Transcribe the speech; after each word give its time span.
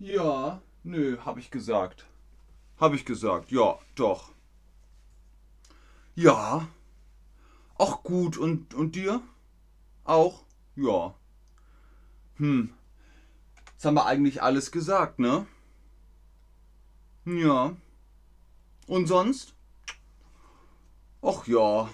Ja, 0.00 0.62
nö, 0.82 1.18
hab 1.26 1.36
ich 1.36 1.50
gesagt. 1.50 2.06
Hab 2.78 2.94
ich 2.94 3.04
gesagt, 3.04 3.50
ja, 3.50 3.78
doch. 3.94 4.32
Ja. 6.14 6.66
Ach 7.78 8.02
gut, 8.02 8.38
und, 8.38 8.72
und 8.72 8.96
dir? 8.96 9.20
Auch? 10.04 10.44
Ja. 10.74 11.14
Hm. 12.36 12.72
Jetzt 13.72 13.84
haben 13.84 13.94
wir 13.94 14.06
eigentlich 14.06 14.42
alles 14.42 14.72
gesagt, 14.72 15.18
ne? 15.18 15.46
Ja. 17.26 17.76
Und 18.86 19.06
sonst? 19.06 19.54
Ach 21.20 21.46
ja. 21.46 21.90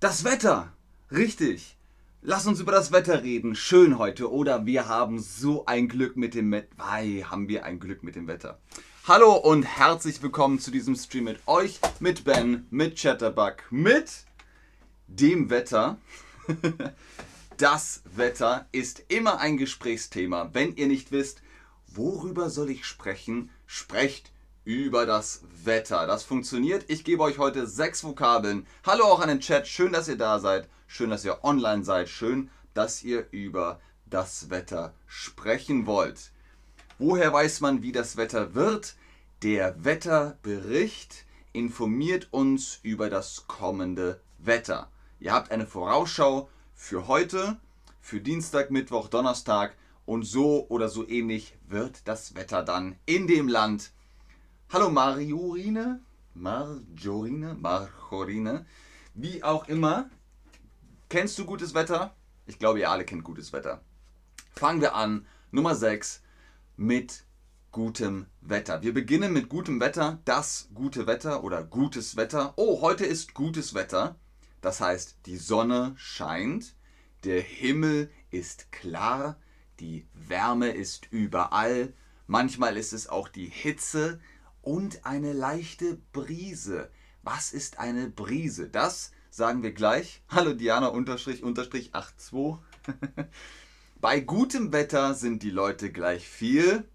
Das 0.00 0.24
Wetter. 0.24 0.72
Richtig. 1.12 1.76
Lass 2.22 2.46
uns 2.46 2.60
über 2.60 2.72
das 2.72 2.92
Wetter 2.92 3.22
reden. 3.22 3.54
Schön 3.54 3.96
heute, 3.96 4.30
oder? 4.30 4.66
Wir 4.66 4.88
haben 4.88 5.20
so 5.20 5.64
ein 5.64 5.88
Glück 5.88 6.18
mit 6.18 6.34
dem 6.34 6.52
Wetter. 6.52 6.68
Wei, 6.76 7.24
haben 7.24 7.48
wir 7.48 7.64
ein 7.64 7.80
Glück 7.80 8.02
mit 8.02 8.14
dem 8.14 8.26
Wetter. 8.26 8.60
Hallo 9.08 9.32
und 9.32 9.62
herzlich 9.62 10.22
willkommen 10.22 10.58
zu 10.58 10.70
diesem 10.70 10.96
Stream 10.96 11.24
mit 11.24 11.40
euch, 11.46 11.80
mit 11.98 12.24
Ben, 12.24 12.66
mit 12.68 13.00
Chatterbug, 13.00 13.64
mit 13.70 14.26
dem 15.06 15.48
Wetter. 15.48 15.98
Das 17.56 18.02
Wetter 18.16 18.66
ist 18.72 19.02
immer 19.08 19.38
ein 19.38 19.58
Gesprächsthema. 19.58 20.50
Wenn 20.52 20.76
ihr 20.76 20.88
nicht 20.88 21.12
wisst, 21.12 21.42
worüber 21.86 22.48
soll 22.48 22.70
ich 22.70 22.86
sprechen, 22.86 23.50
sprecht 23.66 24.30
über 24.64 25.06
das 25.06 25.42
Wetter. 25.64 26.06
Das 26.06 26.24
funktioniert. 26.24 26.84
Ich 26.88 27.04
gebe 27.04 27.22
euch 27.22 27.38
heute 27.38 27.66
sechs 27.66 28.04
Vokabeln. 28.04 28.66
Hallo 28.84 29.04
auch 29.04 29.20
an 29.20 29.28
den 29.28 29.40
Chat. 29.40 29.66
Schön, 29.66 29.92
dass 29.92 30.08
ihr 30.08 30.18
da 30.18 30.38
seid. 30.38 30.68
Schön, 30.86 31.10
dass 31.10 31.24
ihr 31.24 31.44
online 31.44 31.84
seid. 31.84 32.08
Schön, 32.08 32.50
dass 32.74 33.02
ihr 33.02 33.26
über 33.30 33.80
das 34.06 34.50
Wetter 34.50 34.94
sprechen 35.06 35.86
wollt. 35.86 36.32
Woher 36.98 37.32
weiß 37.32 37.60
man, 37.60 37.82
wie 37.82 37.92
das 37.92 38.16
Wetter 38.16 38.54
wird? 38.54 38.96
Der 39.42 39.84
Wetterbericht 39.84 41.24
informiert 41.52 42.28
uns 42.30 42.78
über 42.82 43.08
das 43.08 43.46
kommende 43.46 44.20
Wetter. 44.38 44.90
Ihr 45.18 45.32
habt 45.32 45.50
eine 45.50 45.66
Vorausschau 45.66 46.48
für 46.74 47.08
heute, 47.08 47.58
für 48.00 48.20
Dienstag, 48.20 48.70
Mittwoch, 48.70 49.08
Donnerstag 49.08 49.76
und 50.06 50.24
so 50.24 50.66
oder 50.68 50.88
so 50.88 51.06
ähnlich 51.08 51.54
wird 51.68 52.02
das 52.06 52.34
Wetter 52.34 52.62
dann 52.62 52.96
in 53.06 53.26
dem 53.26 53.48
Land. 53.48 53.92
Hallo 54.72 54.88
Mariorine, 54.88 55.98
Marjorine, 56.32 57.54
Marjorine, 57.54 58.66
wie 59.14 59.42
auch 59.42 59.66
immer. 59.66 60.08
Kennst 61.08 61.36
du 61.40 61.44
gutes 61.44 61.74
Wetter? 61.74 62.14
Ich 62.46 62.60
glaube, 62.60 62.78
ihr 62.78 62.88
alle 62.88 63.04
kennt 63.04 63.24
gutes 63.24 63.52
Wetter. 63.52 63.82
Fangen 64.54 64.80
wir 64.80 64.94
an. 64.94 65.26
Nummer 65.50 65.74
6 65.74 66.22
mit 66.76 67.24
gutem 67.72 68.26
Wetter. 68.42 68.80
Wir 68.80 68.94
beginnen 68.94 69.32
mit 69.32 69.48
gutem 69.48 69.80
Wetter, 69.80 70.20
das 70.24 70.68
gute 70.72 71.08
Wetter 71.08 71.42
oder 71.42 71.64
gutes 71.64 72.14
Wetter. 72.14 72.52
Oh, 72.54 72.80
heute 72.80 73.04
ist 73.04 73.34
gutes 73.34 73.74
Wetter. 73.74 74.20
Das 74.60 74.80
heißt, 74.80 75.16
die 75.26 75.36
Sonne 75.36 75.94
scheint, 75.96 76.76
der 77.24 77.40
Himmel 77.40 78.08
ist 78.30 78.70
klar, 78.70 79.36
die 79.80 80.06
Wärme 80.14 80.68
ist 80.68 81.08
überall, 81.10 81.92
manchmal 82.28 82.76
ist 82.76 82.92
es 82.92 83.08
auch 83.08 83.26
die 83.26 83.46
Hitze 83.46 84.20
und 84.62 85.06
eine 85.06 85.32
leichte 85.32 85.98
Brise. 86.12 86.90
Was 87.22 87.52
ist 87.52 87.78
eine 87.78 88.08
Brise? 88.08 88.68
Das 88.68 89.12
sagen 89.30 89.62
wir 89.62 89.72
gleich. 89.72 90.22
Hallo 90.28 90.54
Diana 90.54 90.88
unterstrich 90.88 91.42
unterstrich 91.42 91.92
82. 91.92 92.58
Bei 94.00 94.20
gutem 94.20 94.72
Wetter 94.72 95.14
sind 95.14 95.42
die 95.42 95.50
Leute 95.50 95.92
gleich 95.92 96.26
viel. 96.26 96.88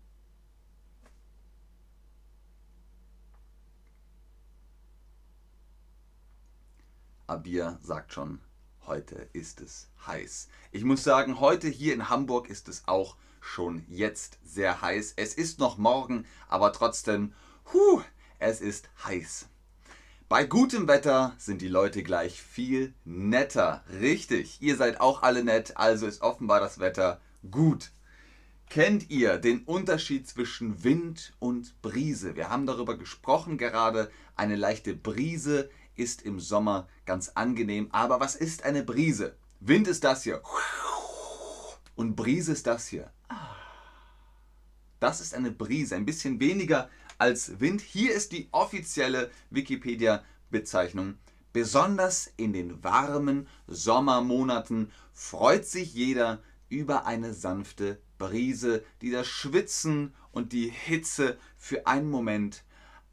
Abir 7.28 7.80
sagt 7.81 8.14
schon, 8.14 8.40
heute 8.86 9.30
ist 9.34 9.62
es 9.62 9.90
heiß. 10.06 10.48
Ich 10.72 10.84
muss 10.84 11.04
sagen, 11.04 11.40
heute 11.40 11.68
hier 11.68 11.94
in 11.94 12.09
Hamburg 12.09 12.50
ist 12.50 12.70
es 12.70 12.88
auch 12.88 13.18
schon 13.40 13.84
jetzt 13.88 14.40
sehr 14.44 14.81
heiß. 14.81 15.14
Es 15.16 15.34
ist 15.34 15.59
noch 15.59 15.78
morgen, 15.78 16.25
aber 16.48 16.72
trotzdem, 16.74 17.34
huh, 17.74 18.02
es 18.40 18.62
ist 18.62 18.90
heiß. 19.03 19.48
Bei 20.28 20.44
gutem 20.44 20.88
Wetter 20.88 21.36
sind 21.38 21.62
die 21.62 21.68
Leute 21.68 22.02
gleich 22.02 22.42
viel 22.42 22.94
netter. 23.06 23.84
Richtig, 24.02 24.62
ihr 24.62 24.76
seid 24.76 25.00
auch 25.00 25.22
alle 25.22 25.44
nett, 25.44 25.78
also 25.78 26.08
ist 26.08 26.22
offenbar 26.22 26.59
das 26.59 26.80
Wetter 26.80 27.22
gut. 27.52 27.92
Kennt 28.70 29.09
ihr 29.09 29.38
den 29.38 29.64
Unterschied 29.64 30.28
zwischen 30.28 30.84
Wind 30.84 31.34
und 31.40 31.80
Brise? 31.81 32.36
Wir 32.36 32.50
haben 32.50 32.66
darüber 32.66 32.98
gesprochen 32.98 33.58
gerade. 33.58 34.12
Eine 34.36 34.56
leichte 34.56 34.96
Brise 34.96 35.70
ist 35.96 36.24
im 36.24 36.40
Sommer 36.40 36.88
ganz 37.06 37.30
angenehm. 37.36 37.90
Aber 37.92 38.20
was 38.20 38.36
ist 38.36 38.64
eine 38.64 38.84
Brise? 38.84 39.38
Wind 39.59 39.88
ist 39.88 40.04
das 40.04 40.24
hier. 40.24 40.42
Und 41.96 42.16
Brise 42.16 42.52
ist 42.52 42.68
das 42.68 42.88
hier. 42.88 43.12
Das 45.00 45.22
ist 45.22 45.34
eine 45.34 45.52
Brise. 45.52 45.96
Ein 45.96 46.06
bisschen 46.06 46.40
weniger 46.40 46.90
als 47.18 47.59
Wind. 47.59 47.81
Hier 47.81 48.14
ist 48.14 48.31
die 48.31 48.48
offizielle 48.52 49.31
Wikipedia-Bezeichnung. 49.50 51.16
Besonders 51.53 52.31
in 52.38 52.53
den 52.53 52.84
warmen 52.84 53.48
Sommermonaten 53.68 54.92
freut 55.14 55.66
sich 55.66 55.94
jeder 55.94 56.42
über 56.70 57.06
eine 57.06 57.34
sanfte 57.34 58.00
Brise, 58.18 58.84
die 59.02 59.12
das 59.12 59.28
Schwitzen 59.28 60.14
und 60.31 60.52
die 60.52 60.70
Hitze 60.70 61.38
für 61.58 61.88
einen 61.88 62.09
Moment 62.09 62.64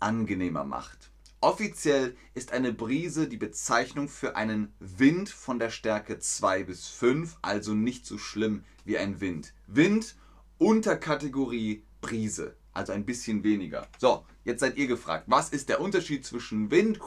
angenehmer 0.00 0.64
macht. 0.64 1.10
Offiziell 1.40 2.16
ist 2.34 2.52
eine 2.52 2.72
Brise 2.72 3.28
die 3.28 3.36
Bezeichnung 3.36 4.08
für 4.08 4.36
einen 4.36 4.72
Wind 4.78 5.28
von 5.28 5.58
der 5.58 5.70
Stärke 5.70 6.18
2 6.18 6.64
bis 6.64 6.86
5, 6.88 7.36
also 7.42 7.74
nicht 7.74 8.06
so 8.06 8.16
schlimm 8.16 8.64
wie 8.84 8.96
ein 8.96 9.20
Wind. 9.20 9.52
Wind 9.66 10.16
unter 10.58 10.96
Kategorie 10.96 11.84
Brise, 12.00 12.56
also 12.72 12.92
ein 12.92 13.04
bisschen 13.04 13.44
weniger. 13.44 13.86
So, 13.98 14.24
jetzt 14.44 14.60
seid 14.60 14.76
ihr 14.76 14.86
gefragt, 14.86 15.24
was 15.26 15.50
ist 15.50 15.68
der 15.68 15.80
Unterschied 15.80 16.24
zwischen 16.24 16.70
Wind 16.70 17.00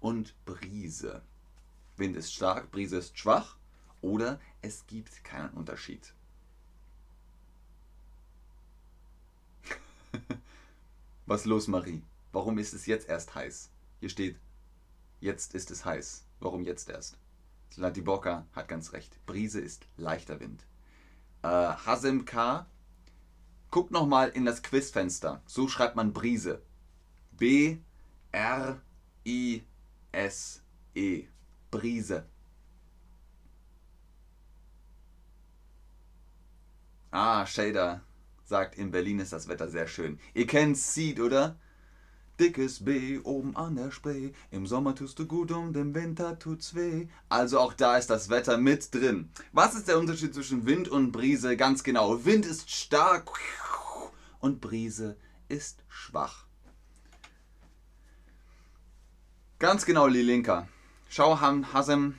und 0.00 0.34
Brise? 0.44 1.22
Wind 1.96 2.16
ist 2.16 2.32
stark, 2.32 2.70
Brise 2.70 2.98
ist 2.98 3.18
schwach 3.18 3.56
oder 4.02 4.38
es 4.62 4.86
gibt 4.86 5.24
keinen 5.24 5.50
Unterschied. 5.50 6.12
Was 11.26 11.44
los, 11.44 11.66
Marie? 11.68 12.02
Warum 12.32 12.58
ist 12.58 12.74
es 12.74 12.86
jetzt 12.86 13.08
erst 13.08 13.34
heiß? 13.34 13.70
Hier 14.00 14.08
steht, 14.08 14.36
jetzt 15.20 15.54
ist 15.54 15.70
es 15.70 15.84
heiß. 15.84 16.24
Warum 16.40 16.64
jetzt 16.64 16.88
erst? 16.88 17.18
Slatiboka 17.72 18.46
hat 18.52 18.68
ganz 18.68 18.92
recht. 18.92 19.18
Brise 19.26 19.60
ist 19.60 19.86
leichter 19.96 20.38
Wind. 20.40 20.64
Äh, 21.42 21.48
Hasim 21.48 22.24
K. 22.24 22.66
Guckt 23.76 23.90
nochmal 23.90 24.30
in 24.30 24.46
das 24.46 24.62
Quizfenster. 24.62 25.42
So 25.44 25.68
schreibt 25.68 25.96
man 25.96 26.14
Brise. 26.14 26.62
B 27.32 27.76
R 28.32 28.80
I 29.26 29.64
S 30.12 30.62
E. 30.94 31.24
Brise. 31.70 32.24
Ah, 37.10 37.44
Shader 37.44 38.00
sagt, 38.44 38.76
in 38.78 38.90
Berlin 38.92 39.18
ist 39.18 39.34
das 39.34 39.46
Wetter 39.46 39.68
sehr 39.68 39.88
schön. 39.88 40.18
Ihr 40.32 40.46
kennt 40.46 40.78
Seed, 40.78 41.20
oder? 41.20 41.56
Dickes 42.40 42.84
B 42.84 43.18
oben 43.24 43.56
an 43.56 43.76
der 43.76 43.90
Spree. 43.90 44.32
Im 44.50 44.66
Sommer 44.66 44.94
tust 44.94 45.18
du 45.18 45.26
gut 45.26 45.52
und 45.52 45.76
im 45.76 45.94
Winter 45.94 46.38
tut's 46.38 46.74
weh. 46.74 47.08
Also 47.28 47.58
auch 47.58 47.72
da 47.72 47.96
ist 47.96 48.08
das 48.08 48.28
Wetter 48.28 48.58
mit 48.58 48.94
drin. 48.94 49.30
Was 49.52 49.74
ist 49.74 49.88
der 49.88 49.98
Unterschied 49.98 50.34
zwischen 50.34 50.66
Wind 50.66 50.88
und 50.88 51.12
Brise? 51.12 51.56
Ganz 51.56 51.82
genau. 51.82 52.24
Wind 52.24 52.44
ist 52.44 52.70
stark 52.70 53.26
und 54.40 54.60
Brise 54.60 55.16
ist 55.48 55.84
schwach. 55.88 56.46
Ganz 59.58 59.86
genau, 59.86 60.06
Lilinka. 60.06 60.68
Schau, 61.08 61.40
Hasem 61.40 62.18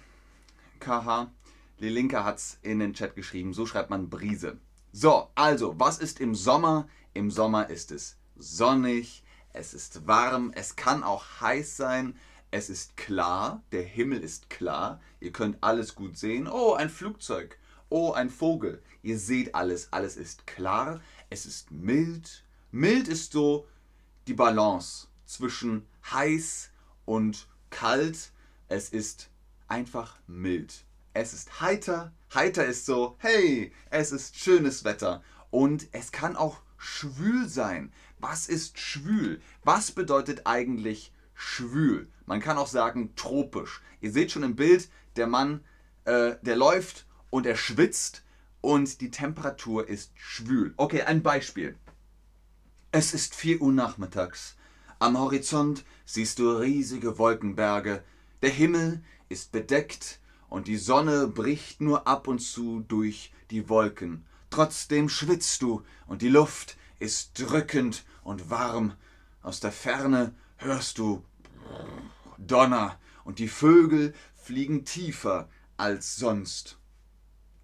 KH. 0.80 1.32
Lilinka 1.78 2.24
hat's 2.24 2.58
in 2.62 2.80
den 2.80 2.94
Chat 2.94 3.16
geschrieben. 3.16 3.54
So 3.54 3.66
schreibt 3.66 3.90
man 3.90 4.10
Brise. 4.10 4.60
So, 4.92 5.30
also, 5.36 5.80
was 5.80 6.00
ist 6.00 6.20
im 6.20 6.34
Sommer? 6.34 6.88
Im 7.14 7.30
Sommer 7.30 7.70
ist 7.70 7.92
es 7.92 8.18
sonnig, 8.36 9.24
es 9.54 9.74
ist 9.74 10.08
warm, 10.08 10.52
es 10.56 10.76
kann 10.76 11.04
auch 11.04 11.42
heiß 11.42 11.78
sein, 11.78 12.16
es 12.52 12.70
ist 12.70 12.96
klar, 12.96 13.64
der 13.72 13.84
Himmel 13.84 14.20
ist 14.20 14.50
klar, 14.50 15.02
ihr 15.20 15.32
könnt 15.32 15.58
alles 15.62 15.96
gut 15.96 16.18
sehen. 16.18 16.48
Oh, 16.48 16.74
ein 16.74 16.90
Flugzeug, 16.90 17.58
oh, 17.90 18.14
ein 18.14 18.30
Vogel. 18.30 18.82
Ihr 19.02 19.20
seht 19.20 19.56
alles, 19.56 19.92
alles 19.92 20.16
ist 20.16 20.48
klar, 20.48 21.02
es 21.30 21.46
ist 21.46 21.72
mild. 21.72 22.44
Mild 22.72 23.08
ist 23.08 23.32
so 23.32 23.68
die 24.28 24.34
Balance 24.34 25.08
zwischen 25.26 25.86
heiß 26.12 26.70
und 27.06 27.48
kalt. 27.70 28.32
Es 28.68 28.90
ist 28.90 29.30
einfach 29.68 30.18
mild. 30.28 30.86
Es 31.14 31.34
ist 31.34 31.62
heiter. 31.62 32.14
Heiter 32.34 32.66
ist 32.66 32.86
so, 32.86 33.16
hey, 33.20 33.74
es 33.90 34.12
ist 34.12 34.38
schönes 34.38 34.84
Wetter. 34.84 35.24
Und 35.50 35.88
es 35.92 36.12
kann 36.12 36.36
auch 36.36 36.62
schwül 36.78 37.48
sein. 37.50 37.92
Was 38.20 38.48
ist 38.48 38.80
schwül? 38.80 39.42
Was 39.64 39.92
bedeutet 39.92 40.46
eigentlich 40.46 41.14
schwül? 41.34 42.10
Man 42.26 42.42
kann 42.42 42.58
auch 42.58 42.68
sagen 42.68 43.16
tropisch. 43.16 43.82
Ihr 44.02 44.12
seht 44.12 44.32
schon 44.32 44.44
im 44.44 44.56
Bild, 44.56 44.90
der 45.16 45.28
Mann, 45.28 45.64
äh, 46.06 46.36
der 46.42 46.56
läuft 46.56 47.06
und 47.30 47.46
er 47.46 47.56
schwitzt 47.56 48.24
und 48.68 49.00
die 49.00 49.12
Temperatur 49.12 49.88
ist 49.88 50.12
schwül. 50.16 50.74
Okay, 50.76 51.04
ein 51.04 51.24
Beispiel. 51.24 51.78
Es 52.92 53.14
ist 53.14 53.34
4 53.34 53.62
Uhr 53.62 53.72
nachmittags. 53.72 54.58
Am 55.00 55.18
Horizont 55.18 55.86
siehst 56.04 56.40
du 56.40 56.52
riesige 56.52 57.18
Wolkenberge. 57.18 58.04
Der 58.42 58.50
Himmel 58.50 59.02
ist 59.30 59.54
bedeckt 59.54 60.20
und 60.50 60.68
die 60.68 60.76
Sonne 60.76 61.28
bricht 61.28 61.80
nur 61.80 62.10
ab 62.10 62.28
und 62.28 62.40
zu 62.40 62.82
durch 62.82 63.32
die 63.52 63.70
Wolken. 63.70 64.26
Trotzdem 64.50 65.08
schwitzt 65.08 65.62
du 65.62 65.84
und 66.06 66.22
die 66.22 66.28
Luft 66.28 66.76
ist 67.00 67.40
drückend 67.40 68.04
und 68.22 68.50
warm. 68.50 68.96
Aus 69.44 69.62
der 69.62 69.72
Ferne 69.72 70.36
hörst 70.58 70.98
du 70.98 71.24
Donner 72.38 73.00
und 73.24 73.40
die 73.40 73.48
Vögel 73.48 74.14
fliegen 74.36 74.84
tiefer 74.84 75.48
als 75.78 76.18
sonst. 76.18 76.77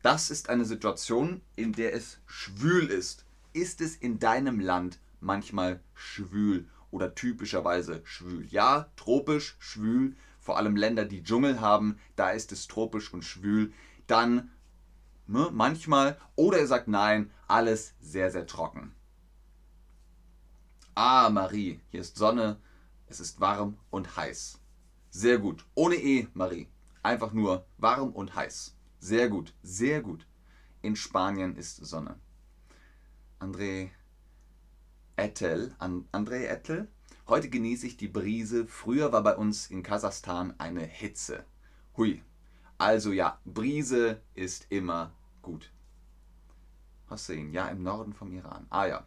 Das 0.04 0.30
ist 0.30 0.50
eine 0.50 0.66
Situation, 0.66 1.42
in 1.56 1.72
der 1.72 1.94
es 1.94 2.20
schwül 2.26 2.88
ist. 2.88 3.26
Ist 3.54 3.80
es 3.80 3.96
in 3.96 4.20
deinem 4.20 4.60
Land 4.60 5.00
manchmal 5.22 5.80
schwül 5.94 6.68
oder 6.92 7.16
typischerweise 7.16 8.02
schwül? 8.04 8.46
Ja, 8.48 8.92
tropisch, 8.98 9.56
schwül, 9.60 10.18
vor 10.42 10.58
allem 10.58 10.76
Länder, 10.76 11.06
die 11.06 11.24
Dschungel 11.24 11.62
haben, 11.62 11.98
da 12.18 12.32
ist 12.32 12.52
es 12.52 12.68
tropisch 12.68 13.14
und 13.14 13.24
schwül. 13.24 13.72
Dann 14.06 14.52
ne, 15.26 15.50
manchmal, 15.54 16.18
oder 16.36 16.58
er 16.60 16.68
sagt 16.68 16.90
nein, 16.90 17.32
alles 17.48 17.94
sehr, 18.02 18.30
sehr 18.30 18.46
trocken. 18.46 18.94
Ah, 20.96 21.30
Marie, 21.30 21.80
hier 21.92 22.02
ist 22.02 22.18
Sonne, 22.18 22.60
es 23.08 23.22
ist 23.22 23.40
warm 23.40 23.78
und 23.90 24.18
heiß. 24.18 24.60
Sehr 25.12 25.38
gut. 25.38 25.66
Ohne 25.76 25.96
E, 25.96 26.28
Marie. 26.34 26.68
Einfach 27.04 27.32
nur 27.32 27.66
warm 27.78 28.12
und 28.12 28.36
heiß. 28.36 28.73
Sehr 29.04 29.28
gut, 29.28 29.54
sehr 29.64 30.02
gut. 30.02 30.26
In 30.82 30.96
Spanien 30.96 31.58
ist 31.58 31.76
Sonne. 31.86 32.16
André 33.38 33.90
Ettel, 35.18 35.76
André 35.78 36.46
Ettel, 36.46 36.88
heute 37.28 37.50
genieße 37.50 37.86
ich 37.86 37.98
die 37.98 38.08
Brise. 38.08 38.66
Früher 38.66 39.12
war 39.12 39.22
bei 39.22 39.36
uns 39.36 39.70
in 39.70 39.84
Kasachstan 39.84 40.54
eine 40.58 40.86
Hitze. 40.86 41.46
Hui. 41.98 42.24
Also 42.78 43.12
ja, 43.12 43.42
Brise 43.44 44.22
ist 44.36 44.68
immer 44.70 45.12
gut. 45.42 45.74
Hossein, 47.10 47.52
ja, 47.52 47.68
im 47.68 47.84
Norden 47.84 48.14
vom 48.14 48.32
Iran. 48.32 48.68
Ah 48.70 48.86
ja. 48.86 49.06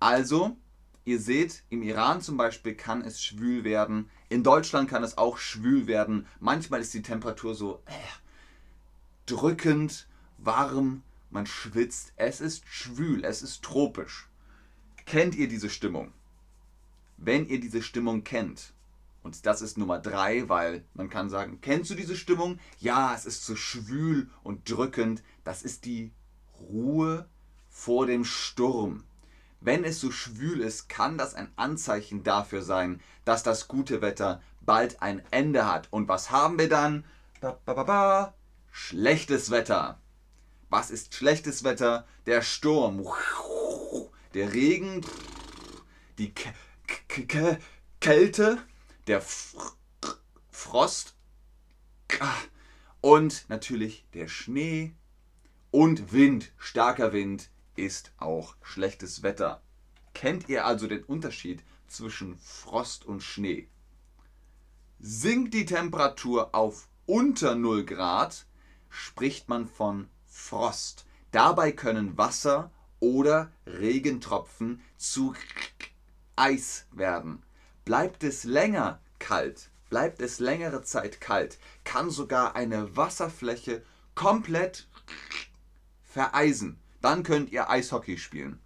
Also, 0.00 0.56
ihr 1.04 1.20
seht, 1.20 1.62
im 1.68 1.82
Iran 1.82 2.22
zum 2.22 2.36
Beispiel 2.36 2.74
kann 2.74 3.02
es 3.02 3.22
schwül 3.22 3.62
werden. 3.62 4.10
In 4.30 4.42
Deutschland 4.42 4.90
kann 4.90 5.04
es 5.04 5.16
auch 5.16 5.38
schwül 5.38 5.86
werden. 5.86 6.26
Manchmal 6.40 6.80
ist 6.80 6.92
die 6.92 7.02
Temperatur 7.02 7.54
so 7.54 7.84
äh, 7.86 7.92
drückend, 9.26 10.06
warm, 10.38 11.02
man 11.30 11.46
schwitzt. 11.46 12.12
Es 12.16 12.40
ist 12.40 12.64
schwül, 12.66 13.24
es 13.24 13.42
ist 13.42 13.62
tropisch. 13.62 14.28
Kennt 15.04 15.34
ihr 15.34 15.48
diese 15.48 15.70
Stimmung? 15.70 16.12
Wenn 17.16 17.46
ihr 17.46 17.60
diese 17.60 17.82
Stimmung 17.82 18.24
kennt, 18.24 18.72
und 19.22 19.44
das 19.44 19.60
ist 19.60 19.76
Nummer 19.76 19.98
drei, 19.98 20.48
weil 20.48 20.84
man 20.94 21.10
kann 21.10 21.28
sagen, 21.30 21.60
kennst 21.60 21.90
du 21.90 21.96
diese 21.96 22.14
Stimmung? 22.14 22.60
Ja, 22.78 23.12
es 23.12 23.26
ist 23.26 23.44
so 23.44 23.56
schwül 23.56 24.30
und 24.44 24.70
drückend. 24.70 25.24
Das 25.42 25.62
ist 25.64 25.84
die 25.84 26.12
Ruhe 26.60 27.28
vor 27.68 28.06
dem 28.06 28.24
Sturm. 28.24 29.02
Wenn 29.60 29.82
es 29.82 30.00
so 30.00 30.12
schwül 30.12 30.60
ist, 30.60 30.88
kann 30.88 31.18
das 31.18 31.34
ein 31.34 31.50
Anzeichen 31.56 32.22
dafür 32.22 32.62
sein, 32.62 33.00
dass 33.24 33.42
das 33.42 33.66
gute 33.66 34.00
Wetter 34.00 34.40
bald 34.60 35.02
ein 35.02 35.20
Ende 35.32 35.66
hat. 35.66 35.88
Und 35.90 36.06
was 36.06 36.30
haben 36.30 36.56
wir 36.56 36.68
dann? 36.68 37.04
Ba, 37.40 37.58
ba, 37.64 37.82
ba, 37.82 38.34
Schlechtes 38.78 39.50
Wetter. 39.50 39.98
Was 40.68 40.90
ist 40.90 41.14
schlechtes 41.14 41.64
Wetter? 41.64 42.06
Der 42.26 42.42
Sturm, 42.42 43.06
der 44.34 44.52
Regen, 44.52 45.00
die 46.18 46.34
K 46.34 46.52
K 47.08 47.58
Kälte, 48.00 48.58
der 49.06 49.22
Frost 50.50 51.16
und 53.00 53.46
natürlich 53.48 54.04
der 54.12 54.28
Schnee 54.28 54.94
und 55.70 56.12
Wind, 56.12 56.52
starker 56.58 57.14
Wind 57.14 57.48
ist 57.76 58.12
auch 58.18 58.56
schlechtes 58.62 59.22
Wetter. 59.22 59.62
Kennt 60.12 60.50
ihr 60.50 60.66
also 60.66 60.86
den 60.86 61.02
Unterschied 61.02 61.64
zwischen 61.88 62.36
Frost 62.36 63.06
und 63.06 63.22
Schnee? 63.22 63.70
Sinkt 65.00 65.54
die 65.54 65.64
Temperatur 65.64 66.54
auf 66.54 66.88
unter 67.06 67.54
0 67.54 67.86
Grad, 67.86 68.45
spricht 68.96 69.48
man 69.48 69.68
von 69.68 70.08
Frost. 70.26 71.04
Dabei 71.30 71.70
können 71.70 72.16
Wasser 72.16 72.70
oder 72.98 73.52
Regentropfen 73.66 74.80
zu 74.96 75.34
Eis 76.34 76.86
werden. 76.92 77.42
Bleibt 77.84 78.24
es 78.24 78.44
länger 78.44 79.00
kalt, 79.18 79.68
bleibt 79.90 80.22
es 80.22 80.38
längere 80.38 80.82
Zeit 80.82 81.20
kalt, 81.20 81.58
kann 81.84 82.10
sogar 82.10 82.56
eine 82.56 82.96
Wasserfläche 82.96 83.82
komplett 84.14 84.88
vereisen. 86.02 86.78
Dann 87.02 87.22
könnt 87.22 87.52
ihr 87.52 87.68
Eishockey 87.68 88.16
spielen. 88.16 88.60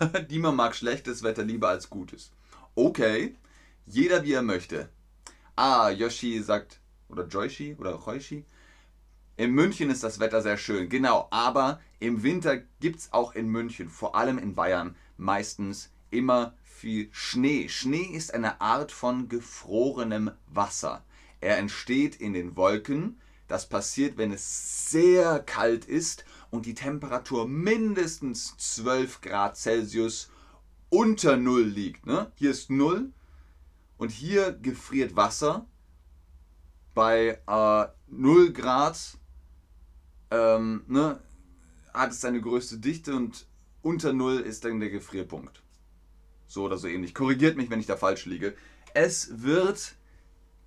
Dima 0.28 0.50
mag 0.50 0.74
schlechtes 0.74 1.22
Wetter 1.22 1.44
lieber 1.44 1.68
als 1.68 1.88
gutes. 1.88 2.32
Okay, 2.74 3.36
jeder 3.86 4.24
wie 4.24 4.32
er 4.32 4.42
möchte. 4.42 4.88
Ah, 5.54 5.90
Yoshi 5.90 6.42
sagt, 6.42 6.79
oder 7.10 7.26
Joishi 7.26 7.76
oder 7.78 7.92
Roishi, 7.92 8.44
in 9.36 9.52
München 9.52 9.88
ist 9.88 10.04
das 10.04 10.20
Wetter 10.20 10.42
sehr 10.42 10.58
schön. 10.58 10.90
Genau, 10.90 11.26
aber 11.30 11.80
im 11.98 12.22
Winter 12.22 12.58
gibt 12.80 12.98
es 12.98 13.12
auch 13.12 13.34
in 13.34 13.48
München, 13.48 13.88
vor 13.88 14.14
allem 14.14 14.36
in 14.36 14.54
Bayern, 14.54 14.96
meistens 15.16 15.90
immer 16.10 16.52
viel 16.62 17.08
Schnee. 17.10 17.68
Schnee 17.68 18.02
ist 18.02 18.34
eine 18.34 18.60
Art 18.60 18.92
von 18.92 19.30
gefrorenem 19.30 20.30
Wasser. 20.48 21.02
Er 21.40 21.56
entsteht 21.56 22.16
in 22.16 22.34
den 22.34 22.54
Wolken, 22.54 23.18
das 23.48 23.66
passiert, 23.66 24.18
wenn 24.18 24.30
es 24.30 24.90
sehr 24.90 25.40
kalt 25.40 25.86
ist 25.86 26.26
und 26.50 26.66
die 26.66 26.74
Temperatur 26.74 27.48
mindestens 27.48 28.54
12 28.58 29.22
Grad 29.22 29.56
Celsius 29.56 30.30
unter 30.90 31.38
Null 31.38 31.64
liegt. 31.64 32.04
Ne? 32.04 32.30
Hier 32.34 32.50
ist 32.50 32.68
Null 32.68 33.10
und 33.96 34.10
hier 34.10 34.52
gefriert 34.52 35.16
Wasser 35.16 35.66
bei 37.00 37.38
äh, 37.46 37.86
0 38.08 38.52
Grad. 38.52 39.00
Ähm, 40.30 40.84
ne, 40.86 41.18
hat 41.94 42.10
es 42.10 42.20
seine 42.20 42.42
größte 42.42 42.76
Dichte 42.76 43.16
und 43.16 43.46
unter 43.80 44.12
Null 44.12 44.40
ist 44.40 44.66
dann 44.66 44.80
der 44.80 44.90
Gefrierpunkt. 44.90 45.62
So 46.46 46.64
oder 46.64 46.76
so 46.76 46.88
ähnlich. 46.88 47.14
Korrigiert 47.14 47.56
mich, 47.56 47.70
wenn 47.70 47.80
ich 47.80 47.86
da 47.86 47.96
falsch 47.96 48.26
liege. 48.26 48.54
Es 48.92 49.42
wird 49.42 49.94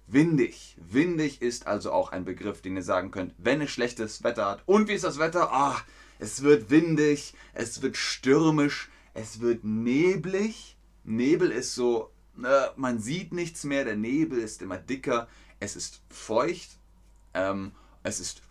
Windig. 0.08 0.76
Windig 0.78 1.44
ist 1.44 1.68
also 1.68 1.92
auch 1.92 2.12
ein 2.12 2.26
Begriff, 2.26 2.64
den 2.64 2.78
ihr 2.78 2.84
sagen 2.84 3.12
könnt, 3.12 3.36
wenn 3.38 3.62
es 3.62 3.70
schlechtes 3.70 4.24
Wetter 4.24 4.48
hat. 4.48 4.64
Und 4.66 4.88
wie 4.88 4.94
ist 4.94 5.04
das 5.04 5.20
Wetter? 5.20 5.54
Ah, 5.54 5.80
es 6.18 6.42
wird 6.42 6.72
windig, 6.72 7.36
es 7.54 7.84
wird 7.84 7.96
stürmisch, 7.96 8.90
es 9.14 9.40
wird 9.40 9.64
neblig. 9.64 10.78
Nebel 11.04 11.52
ist 11.52 11.76
so, 11.76 12.10
äh, 12.44 12.70
man 12.76 12.98
sieht 12.98 13.34
nichts 13.34 13.66
mehr, 13.66 13.86
der 13.86 13.98
Nebel 13.98 14.40
ist 14.40 14.64
immer 14.64 14.80
dicker, 14.80 15.28
es 15.64 15.78
ist 15.78 16.02
feucht, 16.10 16.78
ähm, 17.34 17.72
es 18.04 18.20
ist 18.20 18.42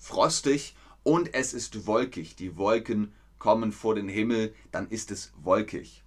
frostig 0.00 0.74
und 1.02 1.34
es 1.34 1.52
ist 1.52 1.86
wolkig. 1.86 2.34
Die 2.36 2.56
Wolken 2.56 3.12
kommen 3.38 3.72
vor 3.72 3.94
den 3.94 4.08
Himmel, 4.08 4.54
dann 4.70 4.88
ist 4.88 5.10
es 5.10 5.32
wolkig. 5.42 6.02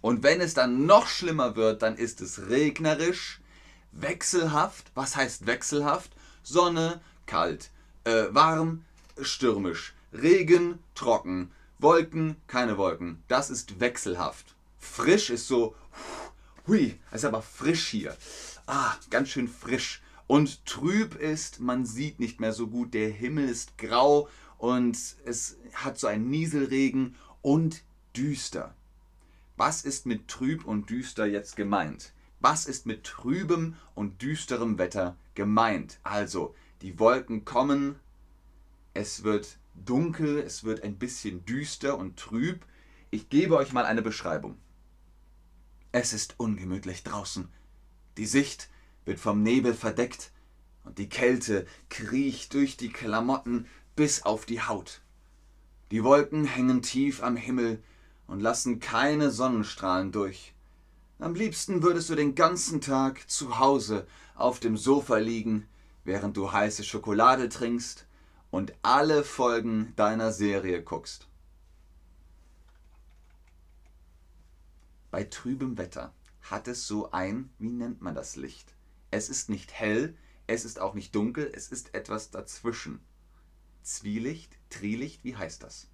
Und 0.00 0.22
wenn 0.22 0.40
es 0.40 0.54
dann 0.54 0.86
noch 0.86 1.08
schlimmer 1.08 1.56
wird, 1.56 1.82
dann 1.82 1.96
ist 1.96 2.20
es 2.20 2.48
regnerisch, 2.48 3.40
wechselhaft. 3.90 4.92
Was 4.94 5.16
heißt 5.16 5.46
wechselhaft? 5.46 6.12
Sonne, 6.44 7.00
kalt, 7.26 7.70
äh, 8.04 8.26
warm, 8.30 8.84
stürmisch, 9.20 9.94
Regen, 10.12 10.78
trocken, 10.94 11.50
Wolken, 11.78 12.36
keine 12.46 12.76
Wolken. 12.76 13.24
Das 13.26 13.50
ist 13.50 13.80
wechselhaft. 13.80 14.54
Frisch 14.78 15.30
ist 15.30 15.48
so, 15.48 15.74
hui, 16.68 17.00
es 17.10 17.22
ist 17.22 17.24
aber 17.24 17.42
frisch 17.42 17.88
hier. 17.88 18.16
Ah, 18.66 18.94
ganz 19.10 19.28
schön 19.28 19.48
frisch. 19.48 20.02
Und 20.26 20.64
trüb 20.64 21.16
ist, 21.16 21.60
man 21.60 21.84
sieht 21.84 22.18
nicht 22.18 22.40
mehr 22.40 22.52
so 22.52 22.68
gut, 22.68 22.94
der 22.94 23.10
Himmel 23.10 23.48
ist 23.48 23.76
grau 23.76 24.28
und 24.56 24.96
es 25.24 25.58
hat 25.74 25.98
so 25.98 26.06
einen 26.06 26.30
Nieselregen 26.30 27.16
und 27.42 27.82
düster. 28.16 28.74
Was 29.56 29.84
ist 29.84 30.06
mit 30.06 30.28
trüb 30.28 30.64
und 30.64 30.88
düster 30.88 31.26
jetzt 31.26 31.56
gemeint? 31.56 32.12
Was 32.40 32.66
ist 32.66 32.86
mit 32.86 33.04
trübem 33.04 33.76
und 33.94 34.22
düsterem 34.22 34.78
Wetter 34.78 35.16
gemeint? 35.34 35.98
Also, 36.02 36.54
die 36.80 36.98
Wolken 36.98 37.44
kommen, 37.44 37.96
es 38.94 39.24
wird 39.24 39.58
dunkel, 39.74 40.38
es 40.38 40.64
wird 40.64 40.82
ein 40.82 40.96
bisschen 40.96 41.44
düster 41.44 41.98
und 41.98 42.18
trüb. 42.18 42.64
Ich 43.10 43.28
gebe 43.28 43.56
euch 43.56 43.72
mal 43.72 43.84
eine 43.84 44.02
Beschreibung. 44.02 44.56
Es 45.92 46.12
ist 46.12 46.34
ungemütlich 46.38 47.02
draußen. 47.02 47.48
Die 48.16 48.26
Sicht 48.26 48.68
wird 49.04 49.18
vom 49.18 49.42
Nebel 49.42 49.74
verdeckt 49.74 50.30
und 50.84 50.98
die 50.98 51.08
Kälte 51.08 51.66
kriecht 51.88 52.54
durch 52.54 52.76
die 52.76 52.90
Klamotten 52.90 53.66
bis 53.96 54.22
auf 54.22 54.46
die 54.46 54.62
Haut. 54.62 55.00
Die 55.90 56.04
Wolken 56.04 56.44
hängen 56.44 56.82
tief 56.82 57.22
am 57.22 57.36
Himmel 57.36 57.82
und 58.26 58.40
lassen 58.40 58.80
keine 58.80 59.30
Sonnenstrahlen 59.30 60.12
durch. 60.12 60.54
Am 61.18 61.34
liebsten 61.34 61.82
würdest 61.82 62.10
du 62.10 62.14
den 62.14 62.34
ganzen 62.34 62.80
Tag 62.80 63.28
zu 63.30 63.58
Hause 63.58 64.06
auf 64.34 64.60
dem 64.60 64.76
Sofa 64.76 65.18
liegen, 65.18 65.68
während 66.04 66.36
du 66.36 66.52
heiße 66.52 66.84
Schokolade 66.84 67.48
trinkst 67.48 68.06
und 68.50 68.72
alle 68.82 69.24
Folgen 69.24 69.92
deiner 69.96 70.32
Serie 70.32 70.82
guckst. 70.82 71.28
Bei 75.10 75.24
trübem 75.24 75.78
Wetter 75.78 76.12
hat 76.44 76.68
es 76.68 76.86
so 76.86 77.10
ein, 77.10 77.50
wie 77.58 77.70
nennt 77.70 78.02
man 78.02 78.14
das 78.14 78.36
Licht? 78.36 78.74
Es 79.10 79.28
ist 79.30 79.48
nicht 79.48 79.72
hell, 79.72 80.16
es 80.46 80.64
ist 80.64 80.78
auch 80.78 80.94
nicht 80.94 81.14
dunkel, 81.14 81.50
es 81.54 81.68
ist 81.68 81.94
etwas 81.94 82.30
dazwischen. 82.30 83.00
Zwielicht, 83.82 84.58
Trilicht, 84.68 85.24
wie 85.24 85.36
heißt 85.36 85.62
das? 85.62 85.88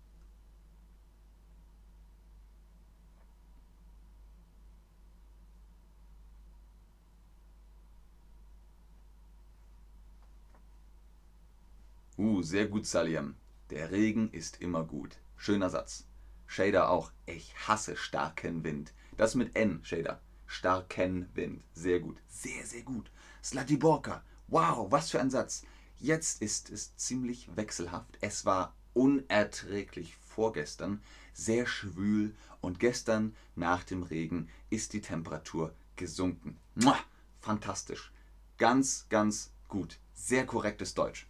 Uh, 12.18 12.42
sehr 12.42 12.66
gut, 12.66 12.86
Saliam. 12.86 13.36
Der 13.70 13.92
Regen 13.92 14.30
ist 14.32 14.60
immer 14.60 14.84
gut. 14.84 15.16
Schöner 15.36 15.70
Satz. 15.70 16.06
Shader 16.46 16.90
auch. 16.90 17.12
Ich 17.24 17.54
hasse 17.66 17.96
starken 17.96 18.64
Wind. 18.64 18.92
Das 19.16 19.34
mit 19.34 19.56
N, 19.56 19.82
Shader. 19.84 20.20
Starken 20.50 21.28
Wind. 21.34 21.62
Sehr 21.74 22.00
gut. 22.00 22.18
Sehr, 22.28 22.66
sehr 22.66 22.82
gut. 22.82 23.10
Slatiborka. 23.42 24.24
Wow, 24.48 24.90
was 24.90 25.10
für 25.10 25.20
ein 25.20 25.30
Satz. 25.30 25.62
Jetzt 26.00 26.42
ist 26.42 26.70
es 26.70 26.96
ziemlich 26.96 27.48
wechselhaft. 27.54 28.18
Es 28.20 28.44
war 28.44 28.74
unerträglich 28.92 30.16
vorgestern, 30.16 31.02
sehr 31.32 31.66
schwül 31.66 32.34
und 32.60 32.80
gestern 32.80 33.36
nach 33.54 33.84
dem 33.84 34.02
Regen 34.02 34.48
ist 34.70 34.92
die 34.92 35.00
Temperatur 35.00 35.72
gesunken. 35.94 36.58
Mua, 36.74 36.98
fantastisch. 37.40 38.12
Ganz, 38.58 39.06
ganz 39.08 39.52
gut. 39.68 39.98
Sehr 40.14 40.46
korrektes 40.46 40.94
Deutsch. 40.94 41.28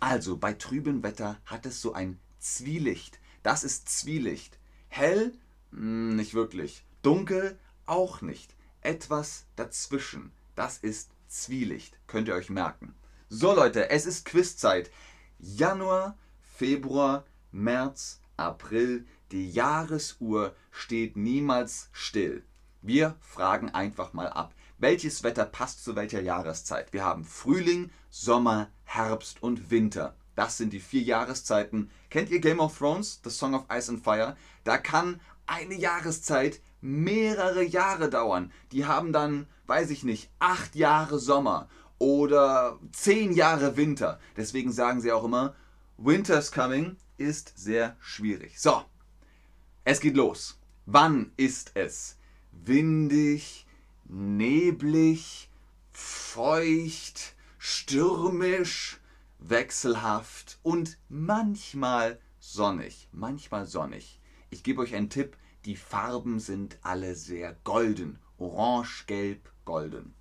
Also 0.00 0.38
bei 0.38 0.54
trübem 0.54 1.02
Wetter 1.02 1.38
hat 1.44 1.66
es 1.66 1.82
so 1.82 1.92
ein 1.92 2.18
Zwielicht. 2.38 3.20
Das 3.42 3.64
ist 3.64 3.90
Zwielicht. 3.90 4.58
Hell? 4.88 5.34
Hm, 5.72 6.16
nicht 6.16 6.32
wirklich. 6.32 6.84
Dunkel? 7.02 7.58
Auch 7.86 8.20
nicht. 8.20 8.54
Etwas 8.80 9.46
dazwischen. 9.56 10.32
Das 10.54 10.78
ist 10.78 11.10
Zwielicht. 11.28 11.98
Könnt 12.06 12.28
ihr 12.28 12.34
euch 12.34 12.50
merken. 12.50 12.94
So 13.28 13.54
Leute, 13.54 13.90
es 13.90 14.06
ist 14.06 14.24
Quizzeit. 14.24 14.90
Januar, 15.38 16.16
Februar, 16.42 17.24
März, 17.52 18.20
April. 18.36 19.06
Die 19.32 19.50
Jahresuhr 19.50 20.54
steht 20.70 21.16
niemals 21.16 21.88
still. 21.92 22.44
Wir 22.82 23.16
fragen 23.20 23.70
einfach 23.70 24.12
mal 24.12 24.28
ab. 24.28 24.54
Welches 24.78 25.22
Wetter 25.22 25.46
passt 25.46 25.82
zu 25.82 25.96
welcher 25.96 26.20
Jahreszeit? 26.20 26.92
Wir 26.92 27.04
haben 27.04 27.24
Frühling, 27.24 27.90
Sommer, 28.10 28.70
Herbst 28.84 29.42
und 29.42 29.70
Winter. 29.70 30.14
Das 30.36 30.58
sind 30.58 30.72
die 30.72 30.80
vier 30.80 31.02
Jahreszeiten. 31.02 31.90
Kennt 32.10 32.30
ihr 32.30 32.40
Game 32.40 32.60
of 32.60 32.76
Thrones, 32.76 33.20
The 33.24 33.30
Song 33.30 33.54
of 33.54 33.64
Ice 33.72 33.90
and 33.90 34.04
Fire? 34.04 34.36
Da 34.64 34.76
kann 34.76 35.20
eine 35.46 35.74
Jahreszeit 35.74 36.60
mehrere 36.80 37.62
Jahre 37.62 38.10
dauern. 38.10 38.52
Die 38.72 38.86
haben 38.86 39.12
dann, 39.12 39.46
weiß 39.66 39.90
ich 39.90 40.04
nicht, 40.04 40.30
acht 40.38 40.76
Jahre 40.76 41.18
Sommer 41.18 41.68
oder 41.98 42.78
zehn 42.92 43.32
Jahre 43.32 43.76
Winter. 43.76 44.20
Deswegen 44.36 44.72
sagen 44.72 45.00
sie 45.00 45.12
auch 45.12 45.24
immer, 45.24 45.54
Winter's 45.96 46.52
Coming 46.52 46.96
ist 47.16 47.52
sehr 47.56 47.96
schwierig. 48.00 48.60
So, 48.60 48.82
es 49.84 50.00
geht 50.00 50.16
los. 50.16 50.58
Wann 50.84 51.32
ist 51.36 51.72
es? 51.74 52.16
Windig, 52.52 53.66
neblig, 54.04 55.50
feucht, 55.92 57.34
stürmisch, 57.58 59.00
wechselhaft 59.38 60.58
und 60.62 60.98
manchmal 61.08 62.20
sonnig. 62.38 63.08
Manchmal 63.12 63.66
sonnig. 63.66 64.20
Ich 64.50 64.62
gebe 64.62 64.82
euch 64.82 64.94
einen 64.94 65.10
Tipp, 65.10 65.36
die 65.66 65.76
Farben 65.76 66.38
sind 66.38 66.78
alle 66.82 67.16
sehr 67.16 67.54
golden. 67.64 68.18
Orange, 68.38 69.04
gelb, 69.06 69.50
golden. 69.64 70.14